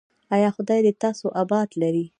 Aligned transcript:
ایا 0.35 0.49
خدای 0.55 0.79
دې 0.85 0.93
تاسو 1.03 1.25
اباد 1.41 1.69
لري؟ 1.81 2.05